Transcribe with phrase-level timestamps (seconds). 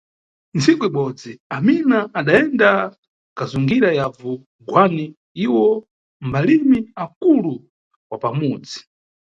[0.57, 2.69] Ntsiku ibodzi Amina adayenda
[3.37, 4.31] kazungira yavu
[4.67, 5.05] Gwani,
[5.45, 5.65] iwo
[6.25, 7.53] mbalimi akulu
[8.09, 8.79] wa pamudzi.